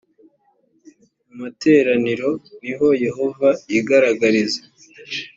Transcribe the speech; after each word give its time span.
mu 1.27 1.33
materaniro 1.41 2.29
niho 2.63 2.87
yehova 3.05 3.49
yigaragariza 3.71 4.61